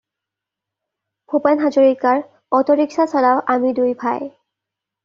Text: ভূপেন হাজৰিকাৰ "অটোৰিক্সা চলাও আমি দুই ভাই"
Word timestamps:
ভূপেন 1.33 1.61
হাজৰিকাৰ 1.65 2.25
"অটোৰিক্সা 2.61 3.07
চলাও 3.15 3.47
আমি 3.59 3.77
দুই 3.83 3.97
ভাই" 4.05 4.31